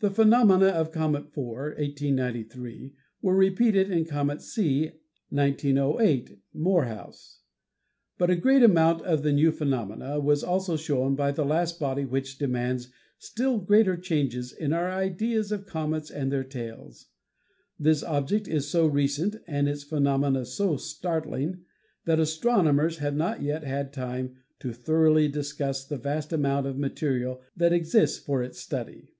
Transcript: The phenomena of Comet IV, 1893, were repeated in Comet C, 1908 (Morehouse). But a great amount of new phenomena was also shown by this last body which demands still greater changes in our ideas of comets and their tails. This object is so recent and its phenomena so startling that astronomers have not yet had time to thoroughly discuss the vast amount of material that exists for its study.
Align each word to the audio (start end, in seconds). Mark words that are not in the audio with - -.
The 0.00 0.10
phenomena 0.10 0.66
of 0.70 0.90
Comet 0.90 1.26
IV, 1.28 1.36
1893, 1.78 2.94
were 3.22 3.36
repeated 3.36 3.92
in 3.92 4.04
Comet 4.04 4.42
C, 4.42 4.90
1908 5.28 6.40
(Morehouse). 6.52 7.42
But 8.18 8.28
a 8.28 8.34
great 8.34 8.64
amount 8.64 9.02
of 9.02 9.24
new 9.24 9.52
phenomena 9.52 10.18
was 10.18 10.42
also 10.42 10.74
shown 10.76 11.14
by 11.14 11.30
this 11.30 11.46
last 11.46 11.78
body 11.78 12.04
which 12.04 12.38
demands 12.38 12.88
still 13.18 13.58
greater 13.60 13.96
changes 13.96 14.52
in 14.52 14.72
our 14.72 14.90
ideas 14.90 15.52
of 15.52 15.64
comets 15.64 16.10
and 16.10 16.32
their 16.32 16.42
tails. 16.42 17.10
This 17.78 18.02
object 18.02 18.48
is 18.48 18.66
so 18.68 18.88
recent 18.88 19.36
and 19.46 19.68
its 19.68 19.84
phenomena 19.84 20.44
so 20.44 20.76
startling 20.76 21.60
that 22.04 22.18
astronomers 22.18 22.98
have 22.98 23.14
not 23.14 23.42
yet 23.42 23.62
had 23.62 23.92
time 23.92 24.38
to 24.58 24.72
thoroughly 24.72 25.28
discuss 25.28 25.86
the 25.86 25.98
vast 25.98 26.32
amount 26.32 26.66
of 26.66 26.76
material 26.76 27.40
that 27.56 27.72
exists 27.72 28.18
for 28.18 28.42
its 28.42 28.58
study. 28.58 29.12